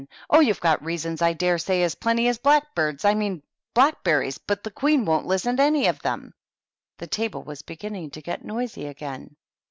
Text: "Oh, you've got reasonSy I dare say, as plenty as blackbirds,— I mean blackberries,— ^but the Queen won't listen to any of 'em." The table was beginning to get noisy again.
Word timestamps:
"Oh, 0.31 0.39
you've 0.39 0.59
got 0.59 0.81
reasonSy 0.81 1.21
I 1.21 1.33
dare 1.33 1.59
say, 1.59 1.83
as 1.83 1.93
plenty 1.93 2.27
as 2.27 2.39
blackbirds,— 2.39 3.05
I 3.05 3.13
mean 3.13 3.43
blackberries,— 3.75 4.39
^but 4.47 4.63
the 4.63 4.71
Queen 4.71 5.05
won't 5.05 5.27
listen 5.27 5.57
to 5.57 5.61
any 5.61 5.85
of 5.85 6.03
'em." 6.03 6.33
The 6.97 7.05
table 7.05 7.43
was 7.43 7.61
beginning 7.61 8.09
to 8.17 8.21
get 8.23 8.43
noisy 8.43 8.87
again. 8.87 9.35